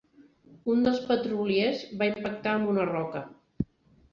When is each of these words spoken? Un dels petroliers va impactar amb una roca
Un 0.75 0.79
dels 0.87 1.01
petroliers 1.11 1.83
va 1.99 2.07
impactar 2.15 2.55
amb 2.57 2.73
una 2.73 2.87
roca 2.91 3.23